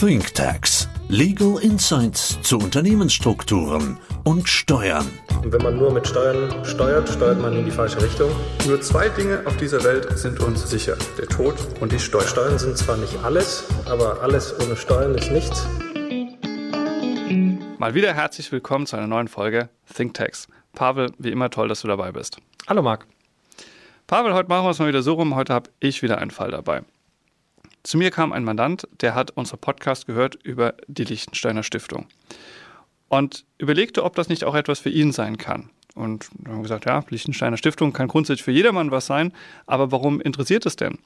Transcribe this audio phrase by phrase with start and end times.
[0.00, 0.88] ThinkTax.
[1.08, 5.10] Legal Insights zu Unternehmensstrukturen und Steuern.
[5.42, 8.30] Und wenn man nur mit Steuern steuert, steuert man in die falsche Richtung.
[8.68, 10.96] Nur zwei Dinge auf dieser Welt sind uns sicher.
[11.18, 12.28] Der Tod und die Steuern.
[12.28, 15.66] Steuern sind zwar nicht alles, aber alles ohne Steuern ist nichts.
[17.78, 20.46] Mal wieder herzlich willkommen zu einer neuen Folge ThinkTax.
[20.74, 22.36] Pavel, wie immer toll, dass du dabei bist.
[22.68, 23.04] Hallo Marc.
[24.06, 25.34] Pavel, heute machen wir es mal wieder so rum.
[25.34, 26.82] Heute habe ich wieder einen Fall dabei.
[27.82, 32.06] Zu mir kam ein Mandant, der hat unseren Podcast gehört über die Liechtensteiner Stiftung
[33.08, 35.70] und überlegte, ob das nicht auch etwas für ihn sein kann.
[35.94, 39.32] Und wir haben gesagt, ja, Liechtensteiner Stiftung kann grundsätzlich für jedermann was sein,
[39.66, 40.98] aber warum interessiert es denn?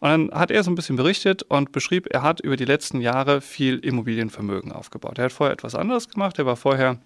[0.00, 3.00] Und dann hat er so ein bisschen berichtet und beschrieb, er hat über die letzten
[3.00, 5.18] Jahre viel Immobilienvermögen aufgebaut.
[5.18, 6.40] Er hat vorher etwas anderes gemacht.
[6.40, 6.98] Er war vorher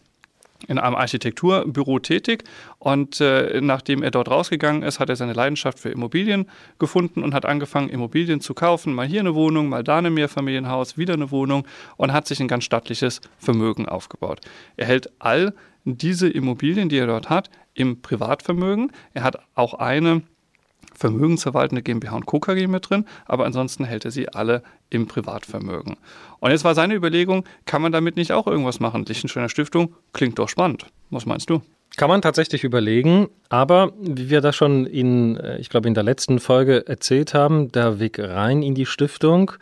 [0.69, 2.45] in einem Architekturbüro tätig
[2.79, 6.49] und äh, nachdem er dort rausgegangen ist, hat er seine Leidenschaft für Immobilien
[6.79, 8.95] gefunden und hat angefangen, Immobilien zu kaufen.
[8.95, 11.67] Mal hier eine Wohnung, mal da ein Mehrfamilienhaus, wieder eine Wohnung
[11.97, 14.41] und hat sich ein ganz stattliches Vermögen aufgebaut.
[14.77, 15.55] Er hält all
[15.85, 18.93] diese Immobilien, die er dort hat, im Privatvermögen.
[19.15, 20.23] Er hat auch eine
[20.95, 22.41] vermögensverwaltende GmbH und Co.
[22.41, 25.97] KG mit drin, aber ansonsten hält er sie alle im Privatvermögen.
[26.41, 29.05] Und jetzt war seine Überlegung, kann man damit nicht auch irgendwas machen?
[29.05, 30.87] Lichtensteiner Stiftung klingt doch spannend.
[31.11, 31.63] Was meinst du?
[31.97, 36.03] Kann man tatsächlich überlegen, aber wie wir das schon in, äh, ich glaube, in der
[36.03, 39.53] letzten Folge erzählt haben, der Weg rein in die Stiftung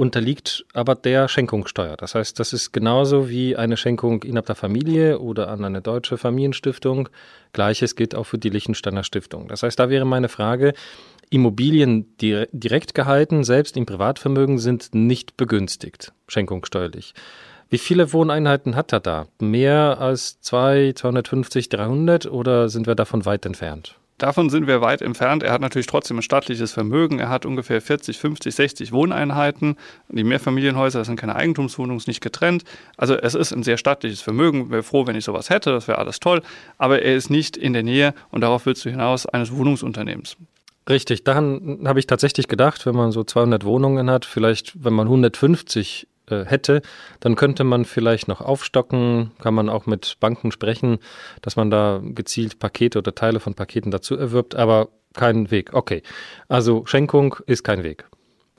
[0.00, 1.94] unterliegt aber der Schenkungssteuer.
[1.98, 6.16] Das heißt, das ist genauso wie eine Schenkung innerhalb der Familie oder an eine deutsche
[6.16, 7.10] Familienstiftung.
[7.52, 9.46] Gleiches gilt auch für die Liechtensteiner Stiftung.
[9.48, 10.72] Das heißt, da wäre meine Frage,
[11.28, 17.12] Immobilien direkt gehalten, selbst im Privatvermögen, sind nicht begünstigt, schenkungssteuerlich.
[17.68, 19.26] Wie viele Wohneinheiten hat er da?
[19.38, 23.99] Mehr als zwei, 250, 300 oder sind wir davon weit entfernt?
[24.20, 25.42] Davon sind wir weit entfernt.
[25.42, 27.20] Er hat natürlich trotzdem ein staatliches Vermögen.
[27.20, 29.76] Er hat ungefähr 40, 50, 60 Wohneinheiten.
[30.10, 32.64] Die Mehrfamilienhäuser, sind keine Eigentumswohnungen, nicht getrennt.
[32.98, 34.70] Also es ist ein sehr staatliches Vermögen.
[34.70, 35.72] Wäre froh, wenn ich sowas hätte.
[35.72, 36.42] Das wäre alles toll.
[36.76, 40.36] Aber er ist nicht in der Nähe, und darauf willst du hinaus, eines Wohnungsunternehmens.
[40.86, 45.06] Richtig, daran habe ich tatsächlich gedacht, wenn man so 200 Wohnungen hat, vielleicht, wenn man
[45.06, 46.82] 150 äh, hätte,
[47.20, 50.98] dann könnte man vielleicht noch aufstocken, kann man auch mit Banken sprechen,
[51.42, 55.72] dass man da gezielt Pakete oder Teile von Paketen dazu erwirbt, aber kein Weg.
[55.72, 56.02] Okay,
[56.48, 58.06] also Schenkung ist kein Weg.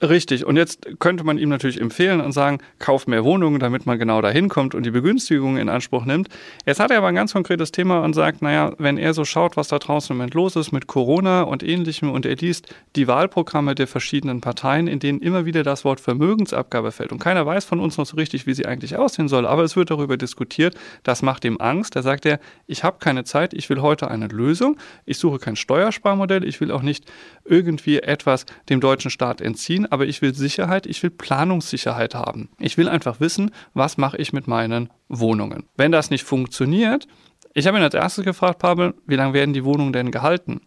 [0.02, 0.48] Richtig.
[0.48, 4.20] Und jetzt könnte man ihm natürlich empfehlen und sagen, kauf mehr Wohnungen, damit man genau
[4.20, 6.28] dahin kommt und die Begünstigungen in Anspruch nimmt.
[6.66, 9.58] Jetzt hat er aber ein ganz konkretes Thema und sagt, naja, wenn er so schaut,
[9.58, 13.08] was da draußen im Moment los ist mit Corona und ähnlichem und er liest die
[13.08, 17.12] Wahlprogramme der verschiedenen Parteien, in denen immer wieder das Wort Vermögensabgabe fällt.
[17.12, 19.46] Und keiner weiß von uns noch so richtig, wie sie eigentlich aussehen soll.
[19.46, 20.74] Aber es wird darüber diskutiert.
[21.04, 21.96] Das macht ihm Angst.
[21.96, 24.78] Da sagt er, ich habe keine Zeit, ich will heute eine Lösung.
[25.06, 26.44] Ich suche kein Steuersparmodell.
[26.44, 27.06] Ich will auch nicht
[27.46, 32.50] irgendwie etwas dem deutschen Staat entziehen aber ich will Sicherheit, ich will Planungssicherheit haben.
[32.60, 35.66] Ich will einfach wissen, was mache ich mit meinen Wohnungen.
[35.76, 37.08] Wenn das nicht funktioniert,
[37.54, 40.62] ich habe ihn als erstes gefragt, Pavel, wie lange werden die Wohnungen denn gehalten?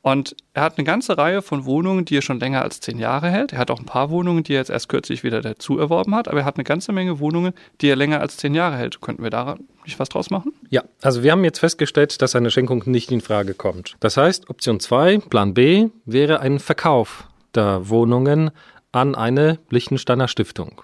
[0.00, 3.28] Und er hat eine ganze Reihe von Wohnungen, die er schon länger als zehn Jahre
[3.30, 3.52] hält.
[3.52, 6.28] Er hat auch ein paar Wohnungen, die er jetzt erst kürzlich wieder dazu erworben hat.
[6.28, 9.00] Aber er hat eine ganze Menge Wohnungen, die er länger als zehn Jahre hält.
[9.00, 10.52] Könnten wir da nicht was draus machen?
[10.70, 13.96] Ja, also wir haben jetzt festgestellt, dass eine Schenkung nicht in Frage kommt.
[13.98, 18.50] Das heißt, Option 2, Plan B, wäre ein Verkauf der Wohnungen
[18.92, 20.82] an eine Liechtensteiner Stiftung.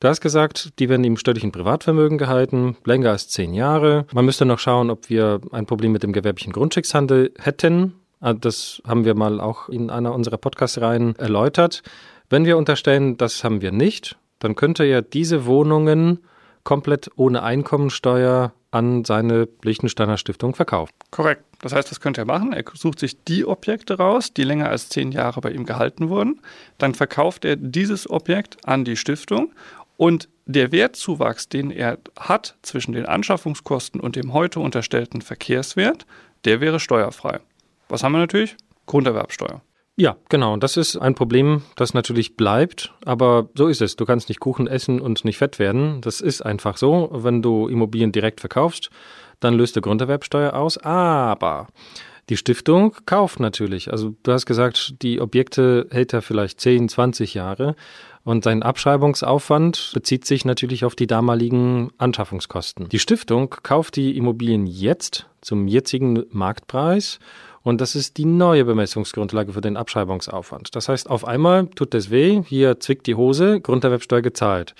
[0.00, 4.06] Du hast gesagt, die werden im steuerlichen Privatvermögen gehalten, länger als zehn Jahre.
[4.12, 7.94] Man müsste noch schauen, ob wir ein Problem mit dem gewerblichen Grundstückshandel hätten.
[8.20, 11.82] Ah, das haben wir mal auch in einer unserer Podcast-Reihen erläutert.
[12.30, 16.20] Wenn wir unterstellen, das haben wir nicht, dann könnte er diese Wohnungen
[16.64, 20.92] komplett ohne Einkommensteuer an seine Liechtensteiner Stiftung verkaufen.
[21.10, 21.44] Korrekt.
[21.60, 22.52] Das heißt, das könnte er machen.
[22.52, 26.40] Er sucht sich die Objekte raus, die länger als zehn Jahre bei ihm gehalten wurden.
[26.78, 29.52] Dann verkauft er dieses Objekt an die Stiftung
[29.96, 36.06] und der Wertzuwachs, den er hat zwischen den Anschaffungskosten und dem heute unterstellten Verkehrswert,
[36.44, 37.40] der wäre steuerfrei.
[37.88, 38.56] Was haben wir natürlich?
[38.86, 39.62] Grunderwerbsteuer.
[39.96, 40.56] Ja, genau.
[40.56, 43.96] Das ist ein Problem, das natürlich bleibt, aber so ist es.
[43.96, 46.00] Du kannst nicht Kuchen essen und nicht fett werden.
[46.00, 47.10] Das ist einfach so.
[47.12, 48.90] Wenn du Immobilien direkt verkaufst,
[49.40, 50.78] dann löst du Grunderwerbsteuer aus.
[50.78, 51.66] Aber
[52.30, 53.90] die Stiftung kauft natürlich.
[53.90, 57.74] Also du hast gesagt, die Objekte hält er vielleicht 10, 20 Jahre.
[58.24, 62.88] Und sein Abschreibungsaufwand bezieht sich natürlich auf die damaligen Anschaffungskosten.
[62.88, 67.18] Die Stiftung kauft die Immobilien jetzt zum jetzigen Marktpreis
[67.62, 70.74] und das ist die neue Bemessungsgrundlage für den Abschreibungsaufwand.
[70.74, 74.74] Das heißt, auf einmal tut es weh, hier zwickt die Hose, Grunderwerbsteuer gezahlt.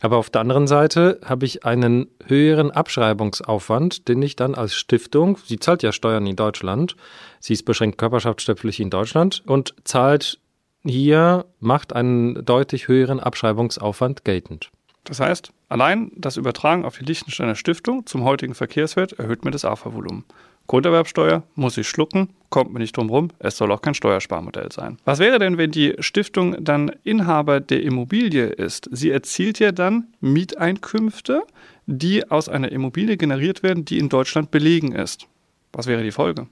[0.00, 5.38] Aber auf der anderen Seite habe ich einen höheren Abschreibungsaufwand, den ich dann als Stiftung,
[5.44, 6.96] sie zahlt ja Steuern in Deutschland,
[7.40, 10.38] sie ist beschränkt körperschaftsstöpflich in Deutschland und zahlt
[10.84, 14.70] hier, macht einen deutlich höheren Abschreibungsaufwand geltend.
[15.04, 19.64] Das heißt, allein das Übertragen auf die Liechtensteiner Stiftung zum heutigen Verkehrswert erhöht mir das
[19.64, 20.24] AFA-Volumen.
[20.66, 24.98] Grunderwerbsteuer muss ich schlucken, kommt mir nicht drum rum, es soll auch kein Steuersparmodell sein.
[25.04, 28.88] Was wäre denn, wenn die Stiftung dann Inhaber der Immobilie ist?
[28.92, 31.42] Sie erzielt ja dann Mieteinkünfte,
[31.86, 35.26] die aus einer Immobilie generiert werden, die in Deutschland belegen ist.
[35.72, 36.46] Was wäre die Folge?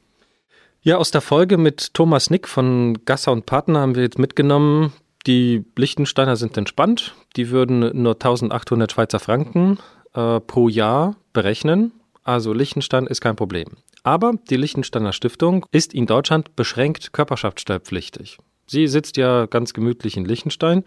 [0.83, 4.93] Ja, aus der Folge mit Thomas Nick von Gasser und Partner haben wir jetzt mitgenommen,
[5.27, 7.15] die Lichtensteiner sind entspannt.
[7.37, 9.79] Die würden nur 1800 Schweizer Franken
[10.13, 11.93] äh, pro Jahr berechnen.
[12.23, 13.69] Also Liechtenstein ist kein Problem.
[14.05, 18.39] Aber die Liechtensteiner Stiftung ist in Deutschland beschränkt körperschaftssteuerpflichtig.
[18.67, 20.85] Sie sitzt ja ganz gemütlich in Liechtenstein,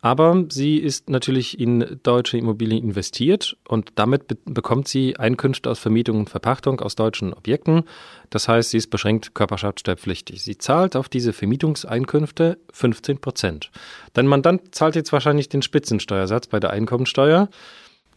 [0.00, 5.78] aber sie ist natürlich in deutsche Immobilien investiert und damit be bekommt sie Einkünfte aus
[5.78, 7.82] Vermietung und Verpachtung aus deutschen Objekten.
[8.30, 10.42] Das heißt, sie ist beschränkt körperschaftssteuerpflichtig.
[10.42, 13.70] Sie zahlt auf diese Vermietungseinkünfte 15 Prozent.
[14.14, 17.48] Dein Mandant zahlt jetzt wahrscheinlich den Spitzensteuersatz bei der Einkommensteuer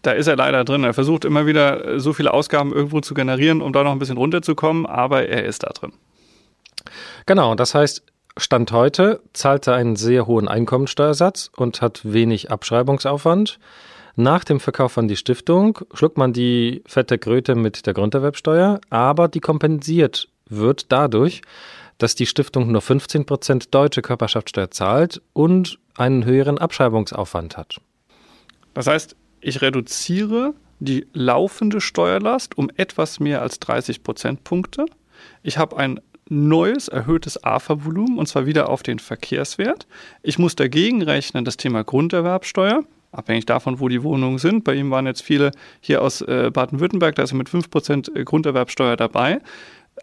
[0.02, 0.84] da ist er leider drin.
[0.84, 4.00] Er versucht immer wieder äh, so viele Ausgaben irgendwo zu generieren, um da noch ein
[4.00, 5.94] bisschen runterzukommen, aber er ist da drin.
[7.26, 8.04] Genau, das heißt,
[8.38, 13.60] Stand heute zahlt er einen sehr hohen Einkommensteuersatz und hat wenig Abschreibungsaufwand.
[14.16, 19.28] Nach dem Verkauf an die Stiftung schluckt man die fette Kröte mit der Grunderwerbsteuer, aber
[19.28, 21.42] die kompensiert wird dadurch,
[21.98, 27.80] dass die Stiftung nur 15 Prozent deutsche Körperschaftssteuer zahlt und einen höheren Abschreibungsaufwand hat.
[28.74, 34.86] Das heißt, ich reduziere die laufende Steuerlast um etwas mehr als 30 Prozentpunkte.
[35.44, 39.86] Ich habe ein neues erhöhtes AFA-Volumen und zwar wieder auf den Verkehrswert.
[40.24, 44.64] Ich muss dagegen rechnen das Thema Grunderwerbsteuer, abhängig davon, wo die Wohnungen sind.
[44.64, 45.52] Bei ihm waren jetzt viele
[45.82, 49.42] hier aus äh, Baden-Württemberg, da ist er mit 5% Grunderwerbsteuer dabei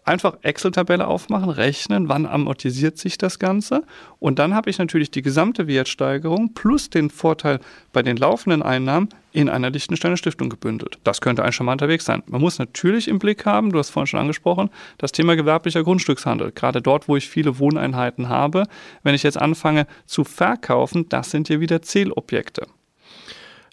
[0.05, 3.83] einfach Excel-Tabelle aufmachen, rechnen, wann amortisiert sich das Ganze.
[4.19, 7.59] Und dann habe ich natürlich die gesamte Wertsteigerung plus den Vorteil
[7.91, 10.99] bei den laufenden Einnahmen in einer Lichtensteiner Stiftung gebündelt.
[11.03, 12.23] Das könnte ein charmanter Weg sein.
[12.27, 16.51] Man muss natürlich im Blick haben, du hast vorhin schon angesprochen, das Thema gewerblicher Grundstückshandel.
[16.51, 18.63] Gerade dort, wo ich viele Wohneinheiten habe,
[19.03, 22.67] wenn ich jetzt anfange zu verkaufen, das sind ja wieder Zählobjekte.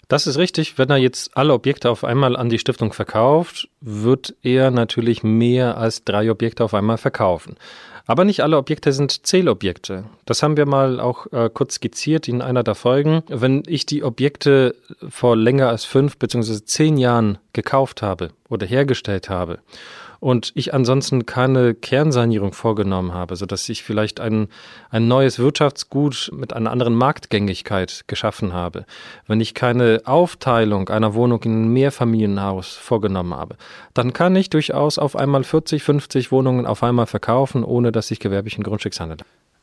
[0.07, 0.77] Das ist richtig.
[0.77, 5.77] Wenn er jetzt alle Objekte auf einmal an die Stiftung verkauft, wird er natürlich mehr
[5.77, 7.57] als drei Objekte auf einmal verkaufen.
[8.05, 10.05] Aber nicht alle Objekte sind Zählobjekte.
[10.25, 13.21] Das haben wir mal auch äh, kurz skizziert in einer der Folgen.
[13.27, 14.75] Wenn ich die Objekte
[15.09, 16.63] vor länger als fünf bzw.
[16.63, 19.59] zehn Jahren gekauft habe oder hergestellt habe
[20.19, 24.47] und ich ansonsten keine Kernsanierung vorgenommen habe, sodass ich vielleicht ein,
[24.89, 28.85] ein neues Wirtschaftsgut mit einer anderen Marktgängigkeit geschaffen habe,
[29.27, 33.57] wenn ich keine Aufteilung einer Wohnung in ein Mehrfamilienhaus vorgenommen habe,
[33.93, 38.19] dann kann ich durchaus auf einmal 40, 50 Wohnungen auf einmal verkaufen, ohne dass ich
[38.19, 39.17] gewerblichen Grundstücks handle.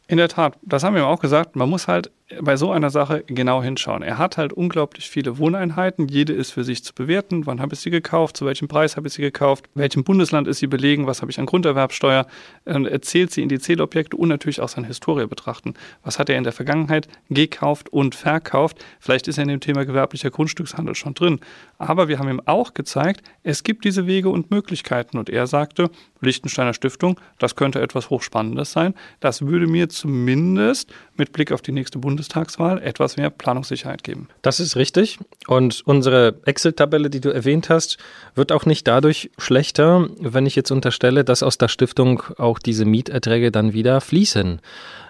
[0.06, 1.56] In der Tat, das haben wir auch gesagt.
[1.56, 2.10] Man muss halt
[2.40, 4.02] bei so einer Sache genau hinschauen.
[4.02, 6.08] Er hat halt unglaublich viele Wohneinheiten.
[6.08, 7.44] Jede ist für sich zu bewerten.
[7.44, 8.38] Wann habe ich sie gekauft?
[8.38, 9.66] Zu welchem Preis habe ich sie gekauft?
[9.74, 11.06] Welchem Bundesland ist sie belegen?
[11.06, 12.26] Was habe ich an Grunderwerbsteuer?
[12.64, 15.74] Er zählt sie in die Zählobjekte und natürlich auch seine Historie betrachten.
[16.02, 18.82] Was hat er in der Vergangenheit gekauft und verkauft?
[19.00, 21.40] Vielleicht ist er in dem Thema gewerblicher Grundstückshandel schon drin.
[21.76, 25.18] Aber wir haben ihm auch gezeigt, es gibt diese Wege und Möglichkeiten.
[25.18, 25.90] Und er sagte,
[26.22, 28.94] Lichtensteiner Stiftung, das könnte etwas Hochspannendes sein.
[29.20, 34.28] Das würde mir zumindest mit Blick auf die nächste Bundesland Bundestagswahl etwas mehr Planungssicherheit geben.
[34.40, 35.18] Das ist richtig.
[35.48, 37.98] Und unsere Excel-Tabelle, die du erwähnt hast,
[38.36, 42.84] wird auch nicht dadurch schlechter, wenn ich jetzt unterstelle, dass aus der Stiftung auch diese
[42.84, 44.60] Mieterträge dann wieder fließen.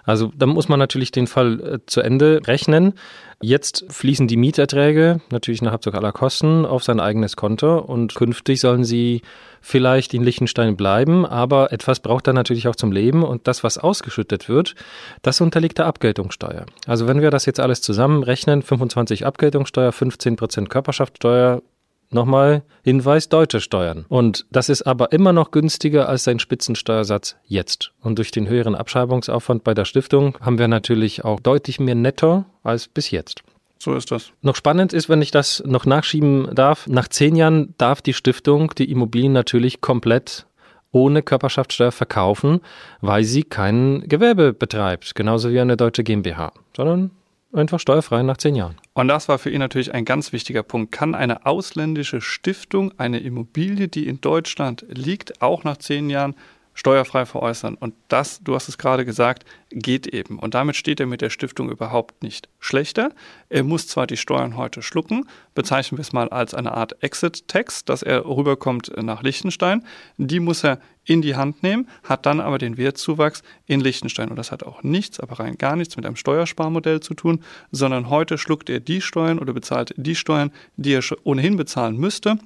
[0.03, 2.93] Also da muss man natürlich den Fall äh, zu Ende rechnen.
[3.41, 8.61] Jetzt fließen die Mieterträge natürlich nach Abzug aller Kosten auf sein eigenes Konto und künftig
[8.61, 9.21] sollen sie
[9.65, 13.79] vielleicht in Liechtenstein bleiben, aber etwas braucht er natürlich auch zum Leben und das, was
[13.79, 14.75] ausgeschüttet wird,
[15.23, 16.67] das unterliegt der Abgeltungssteuer.
[16.85, 21.63] Also wenn wir das jetzt alles zusammenrechnen, 25 Abgeltungssteuer, 15 Prozent Körperschaftssteuer,
[22.11, 24.05] Nochmal Hinweis, deutsche Steuern.
[24.07, 27.93] Und das ist aber immer noch günstiger als sein Spitzensteuersatz jetzt.
[27.99, 32.45] Und durch den höheren Abschreibungsaufwand bei der Stiftung haben wir natürlich auch deutlich mehr Netto
[32.61, 33.41] als bis jetzt.
[33.79, 34.31] So ist das.
[34.41, 38.73] Noch spannend ist, wenn ich das noch nachschieben darf, nach zehn Jahren darf die Stiftung
[38.77, 40.45] die Immobilien natürlich komplett
[40.91, 42.61] ohne Körperschaftssteuer verkaufen,
[43.01, 47.11] weil sie kein Gewerbe betreibt, genauso wie eine deutsche GmbH, sondern
[47.51, 48.75] einfach steuerfrei nach zehn Jahren.
[48.93, 50.91] Und das war für ihn natürlich ein ganz wichtiger Punkt.
[50.91, 56.35] Kann eine ausländische Stiftung eine Immobilie, die in Deutschland liegt, auch nach zehn Jahren
[56.75, 57.75] steuerfrei veräußern.
[57.75, 60.37] Und das, du hast es gerade gesagt, geht eben.
[60.37, 63.09] Und damit steht er mit der Stiftung überhaupt nicht schlechter.
[63.49, 67.85] Er muss zwar die Steuern heute schlucken, bezeichnen wir es mal als eine Art Exit-Tax,
[67.85, 69.83] dass er rüberkommt nach Liechtenstein.
[70.17, 74.29] Die muss er in die Hand nehmen, hat dann aber den Wertzuwachs in Liechtenstein.
[74.29, 77.41] Und das hat auch nichts, aber rein gar nichts mit einem Steuersparmodell zu tun,
[77.71, 82.37] sondern heute schluckt er die Steuern oder bezahlt die Steuern, die er ohnehin bezahlen müsste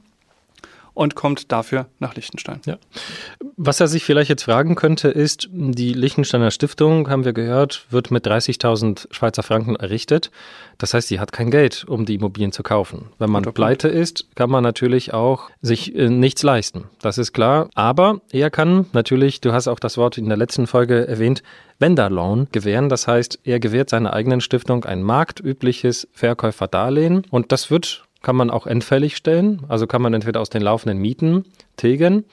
[0.99, 2.59] und kommt dafür nach Liechtenstein.
[2.65, 2.77] Ja.
[3.55, 8.11] Was er sich vielleicht jetzt fragen könnte, ist, die Liechtensteiner Stiftung, haben wir gehört, wird
[8.11, 10.29] mit 30.000 Schweizer Franken errichtet.
[10.77, 13.05] Das heißt, sie hat kein Geld, um die Immobilien zu kaufen.
[13.17, 16.89] Wenn man pleite ist, kann man natürlich auch sich äh, nichts leisten.
[17.01, 17.69] Das ist klar.
[17.75, 21.43] Aber er kann natürlich, du hast auch das Wort in der letzten Folge erwähnt,
[21.79, 22.89] Vendor-Loan gewähren.
[22.89, 28.49] Das heißt, er gewährt seiner eigenen Stiftung ein marktübliches Verkäuferdarlehen und das wird kann man
[28.49, 29.61] auch endfällig stellen.
[29.67, 31.45] Also kann man entweder aus den laufenden Mieten
[31.77, 32.25] tilgen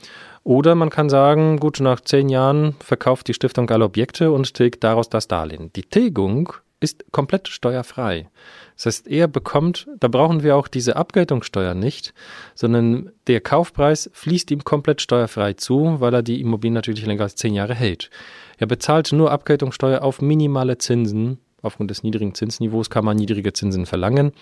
[0.46, 4.84] oder man kann sagen, gut, nach zehn Jahren verkauft die Stiftung alle Objekte und tilgt
[4.84, 5.72] daraus das Darlehen.
[5.74, 8.28] Die Tilgung ist komplett steuerfrei.
[8.76, 12.14] Das heißt, er bekommt, da brauchen wir auch diese Abgeltungssteuer nicht,
[12.54, 17.34] sondern der Kaufpreis fließt ihm komplett steuerfrei zu, weil er die Immobilien natürlich länger als
[17.34, 18.10] zehn Jahre hält.
[18.58, 23.86] Er bezahlt nur Abgeltungssteuer auf minimale Zinsen Aufgrund des niedrigen Zinsniveaus kann man niedrige Zinsen
[23.86, 24.32] verlangen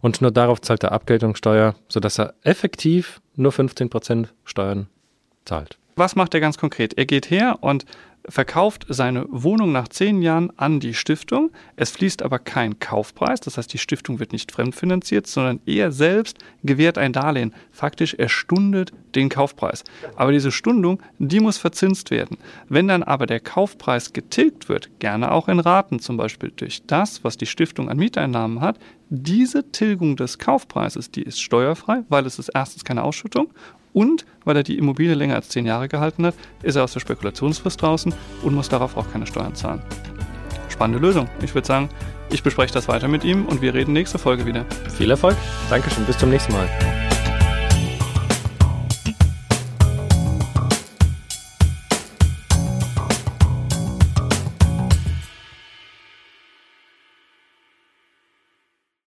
[0.00, 4.88] und nur darauf zahlt er Abgeltungssteuer, sodass er effektiv nur 15 Prozent Steuern
[5.44, 5.78] zahlt.
[5.94, 6.94] Was macht er ganz konkret?
[6.96, 7.84] Er geht her und
[8.28, 11.50] verkauft seine Wohnung nach zehn Jahren an die Stiftung.
[11.76, 16.38] Es fließt aber kein Kaufpreis, das heißt, die Stiftung wird nicht fremdfinanziert, sondern er selbst
[16.62, 17.54] gewährt ein Darlehen.
[17.72, 19.84] Faktisch, er stundet den Kaufpreis.
[20.16, 22.38] Aber diese Stundung, die muss verzinst werden.
[22.68, 27.24] Wenn dann aber der Kaufpreis getilgt wird, gerne auch in Raten, zum Beispiel durch das,
[27.24, 28.78] was die Stiftung an Mieteinnahmen hat,
[29.10, 33.52] diese Tilgung des Kaufpreises, die ist steuerfrei, weil es ist erstens keine Ausschüttung
[33.92, 37.00] und weil er die Immobilie länger als zehn Jahre gehalten hat, ist er aus der
[37.00, 39.82] Spekulationsfrist draußen und muss darauf auch keine Steuern zahlen.
[40.68, 41.28] Spannende Lösung.
[41.42, 41.88] Ich würde sagen,
[42.30, 44.64] ich bespreche das weiter mit ihm und wir reden nächste Folge wieder.
[44.96, 45.36] Viel Erfolg.
[45.68, 46.04] Dankeschön.
[46.06, 47.01] Bis zum nächsten Mal.